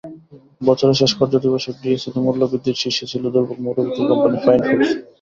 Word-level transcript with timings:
বছরের 0.61 0.99
শেষ 1.01 1.11
কার্যদিবসেও 1.19 1.77
ডিএসইতে 1.81 2.19
মূল্য 2.25 2.41
বৃদ্ধির 2.51 2.79
শীর্ষে 2.81 3.05
ছিল 3.11 3.23
দুর্বল 3.33 3.57
মৌলভিত্তির 3.65 4.09
কোম্পানি 4.09 4.37
ফাইন 4.45 4.59
ফুডস। 4.67 4.89